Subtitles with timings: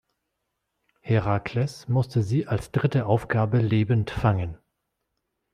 [1.01, 4.57] Herakles musste sie als dritte Aufgabe lebend fangen.